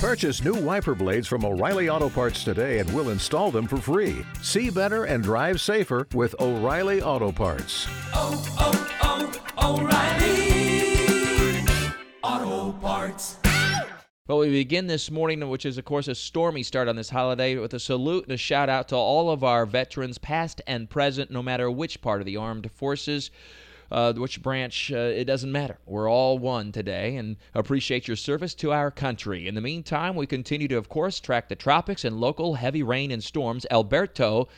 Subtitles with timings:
[0.00, 4.24] Purchase new wiper blades from O'Reilly Auto Parts today and we'll install them for free.
[4.40, 7.86] See better and drive safer with O'Reilly Auto Parts.
[8.14, 11.66] Oh, oh, oh, O'Reilly
[12.22, 13.36] Auto Parts.
[14.26, 17.56] Well, we begin this morning, which is, of course, a stormy start on this holiday,
[17.56, 21.30] with a salute and a shout out to all of our veterans, past and present,
[21.30, 23.30] no matter which part of the armed forces.
[23.90, 25.76] Uh, which branch, uh, it doesn't matter.
[25.84, 29.48] We're all one today and appreciate your service to our country.
[29.48, 33.10] In the meantime, we continue to, of course, track the tropics and local heavy rain
[33.10, 33.66] and storms.
[33.68, 34.48] Alberto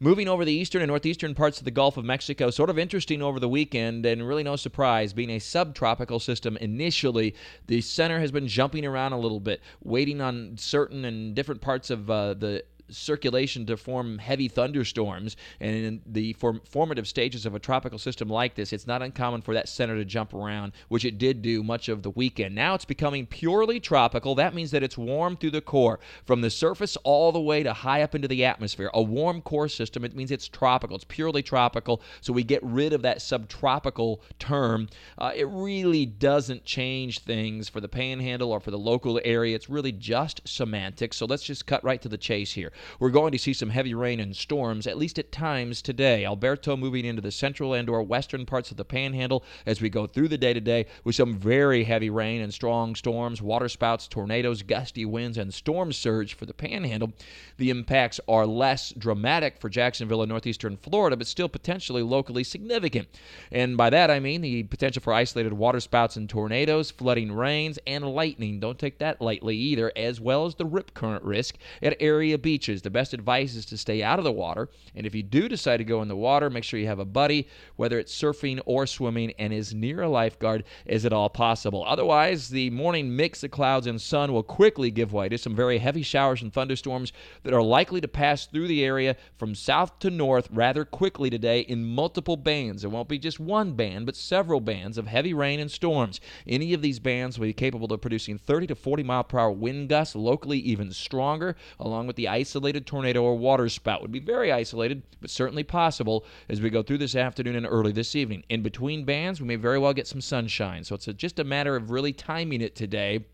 [0.00, 2.50] moving over the eastern and northeastern parts of the Gulf of Mexico.
[2.50, 7.34] Sort of interesting over the weekend, and really no surprise, being a subtropical system initially,
[7.66, 11.90] the center has been jumping around a little bit, waiting on certain and different parts
[11.90, 15.36] of uh, the circulation to form heavy thunderstorms.
[15.60, 19.42] And in the form- formative stages of a tropical system like this, it's not uncommon
[19.42, 22.54] for that center to jump around, which it did do much of the weekend.
[22.54, 24.34] Now it's becoming purely tropical.
[24.34, 27.72] That means that it's warm through the core, from the surface all the way to
[27.72, 28.90] high up into the atmosphere.
[28.94, 30.96] A warm core system, it means it's tropical.
[30.96, 32.02] It's purely tropical.
[32.20, 34.88] So we get rid of that subtropical term.
[35.16, 39.54] Uh, it really doesn't change things for the panhandle or for the local area.
[39.54, 41.16] It's really just semantics.
[41.16, 42.72] So let's just cut right to the chase here.
[42.98, 46.24] We're going to see some heavy rain and storms, at least at times today.
[46.24, 50.06] Alberto moving into the central and or western parts of the panhandle as we go
[50.06, 55.04] through the day today with some very heavy rain and strong storms, waterspouts, tornadoes, gusty
[55.04, 57.12] winds, and storm surge for the panhandle.
[57.56, 63.08] The impacts are less dramatic for Jacksonville and northeastern Florida, but still potentially locally significant.
[63.50, 68.04] And by that I mean the potential for isolated waterspouts and tornadoes, flooding rains, and
[68.04, 68.60] lightning.
[68.60, 72.67] Don't take that lightly either, as well as the rip current risk at area beaches
[72.68, 74.68] beaches, the best advice is to stay out of the water.
[74.94, 77.04] And if you do decide to go in the water, make sure you have a
[77.04, 81.84] buddy, whether it's surfing or swimming, and as near a lifeguard as at all possible.
[81.86, 85.78] Otherwise, the morning mix of clouds and sun will quickly give way to some very
[85.78, 90.10] heavy showers and thunderstorms that are likely to pass through the area from south to
[90.10, 92.84] north rather quickly today in multiple bands.
[92.84, 96.20] It won't be just one band, but several bands of heavy rain and storms.
[96.46, 99.50] Any of these bands will be capable of producing 30 to 40 mile per hour
[99.50, 104.02] wind gusts, locally even stronger, along with the isolated isolated tornado or water spout.
[104.02, 107.92] Would be very isolated, but certainly possible as we go through this afternoon and early
[107.92, 108.42] this evening.
[108.48, 110.82] In between bands, we may very well get some sunshine.
[110.82, 113.26] So it's a, just a matter of really timing it today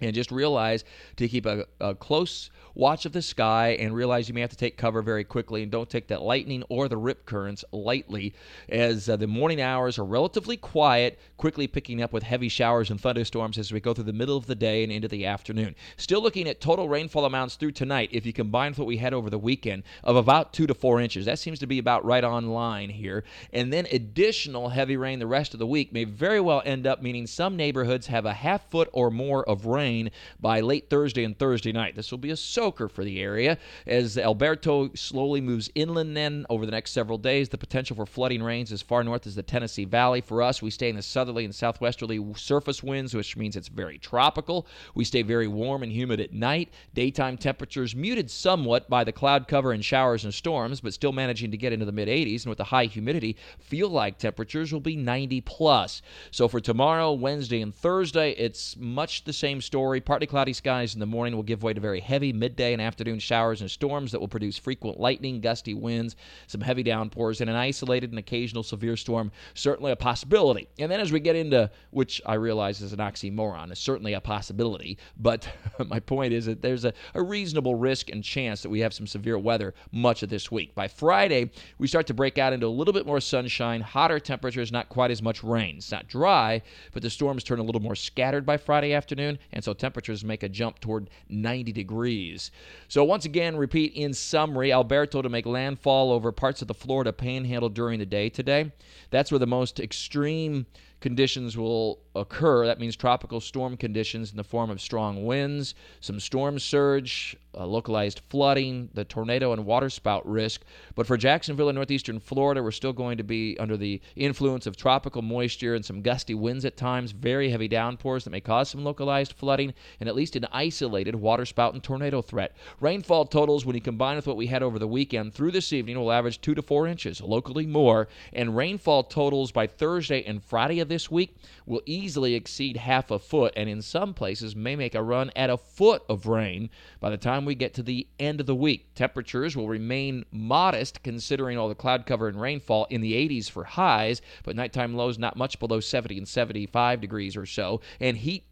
[0.00, 0.84] and just realize
[1.16, 4.56] to keep a, a, close watch of the sky and realize you may have to
[4.56, 8.34] take cover very quickly and don't take that lightning or the rip currents lightly
[8.68, 13.00] as uh, the morning hours are relatively quiet quickly picking up with heavy showers and
[13.00, 15.74] thunderstorms as we go through the middle of the day and into the afternoon.
[15.98, 19.12] Still looking at total rainfall amounts through tonight if you combine with what we had
[19.12, 21.26] over the weekend of about two to four inches.
[21.26, 23.24] That seems to be about right on line here.
[23.52, 27.02] And then additional heavy rain the rest of the week may very well end up
[27.02, 30.10] meaning some neighborhoods have a half foot or more of rain rain
[30.40, 31.96] by late Thursday and Thursday night.
[31.96, 36.64] This will be a soaker for the area as Alberto slowly moves inland then over
[36.64, 37.48] the next several days.
[37.48, 40.20] The potential for flooding rains as far north as the Tennessee Valley.
[40.20, 43.98] For us, we stay in the southerly and southwesterly surface winds, which means it's very
[43.98, 44.66] tropical.
[44.94, 46.72] We stay very warm and humid at night.
[46.94, 51.50] Daytime temperatures muted somewhat by the cloud cover and showers and storms, but still managing
[51.50, 52.44] to get into the mid 80s.
[52.44, 56.02] And with the high humidity, feel like temperatures will be 90 plus.
[56.30, 60.02] So for tomorrow, Wednesday, and Thursday, it's much the same story story.
[60.02, 63.18] Partly cloudy skies in the morning will give way to very heavy midday and afternoon
[63.18, 66.14] showers and storms that will produce frequent lightning, gusty winds,
[66.46, 69.32] some heavy downpours, and an isolated and occasional severe storm.
[69.54, 70.68] Certainly a possibility.
[70.78, 74.20] And then as we get into, which I realize is an oxymoron, is certainly a
[74.20, 75.48] possibility, but
[75.86, 79.06] my point is that there's a, a reasonable risk and chance that we have some
[79.06, 80.74] severe weather much of this week.
[80.74, 84.70] By Friday, we start to break out into a little bit more sunshine, hotter temperatures,
[84.70, 85.76] not quite as much rain.
[85.78, 86.60] It's not dry,
[86.92, 90.22] but the storms turn a little more scattered by Friday afternoon, and so so temperatures
[90.22, 92.50] make a jump toward 90 degrees.
[92.88, 97.12] So, once again, repeat in summary Alberto to make landfall over parts of the Florida
[97.12, 98.72] panhandle during the day today.
[99.10, 100.66] That's where the most extreme
[101.02, 102.66] conditions will occur.
[102.66, 107.66] That means tropical storm conditions in the form of strong winds, some storm surge, uh,
[107.66, 110.62] localized flooding, the tornado and waterspout risk.
[110.94, 114.76] But for Jacksonville and northeastern Florida, we're still going to be under the influence of
[114.76, 118.84] tropical moisture and some gusty winds at times, very heavy downpours that may cause some
[118.84, 122.56] localized flooding, and at least an isolated waterspout and tornado threat.
[122.80, 125.98] Rainfall totals, when you combine with what we had over the weekend through this evening,
[125.98, 130.80] will average two to four inches, locally more, and rainfall totals by Thursday and Friday
[130.80, 131.34] of this week
[131.64, 135.48] will easily exceed half a foot, and in some places may make a run at
[135.48, 136.68] a foot of rain
[137.00, 138.94] by the time we get to the end of the week.
[138.94, 143.64] Temperatures will remain modest considering all the cloud cover and rainfall in the 80s for
[143.64, 148.44] highs, but nighttime lows not much below 70 and 75 degrees or so, and heat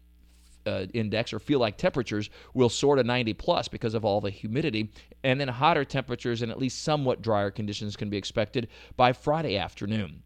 [0.65, 4.29] uh, index or feel like temperatures will soar to 90 plus because of all the
[4.29, 4.91] humidity.
[5.23, 9.57] And then hotter temperatures and at least somewhat drier conditions can be expected by Friday
[9.57, 10.23] afternoon.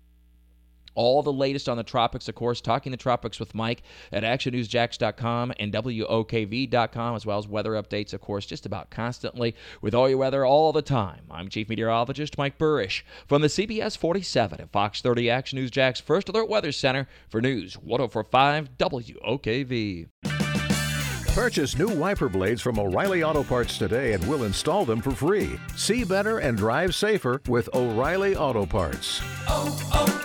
[0.96, 5.54] All the latest on the tropics, of course, talking the tropics with Mike at actionnewsjax.com
[5.60, 10.18] and WOKV.com, as well as weather updates, of course, just about constantly with all your
[10.18, 11.22] weather all the time.
[11.30, 16.00] I'm Chief Meteorologist Mike Buresh from the CBS 47 at Fox 30 Action News Jax
[16.00, 20.08] First Alert Weather Center for News 1045 WOKV.
[21.36, 25.60] Purchase new wiper blades from O'Reilly Auto Parts today and we'll install them for free.
[25.76, 29.20] See better and drive safer with O'Reilly Auto Parts.
[29.50, 30.25] oh, oh,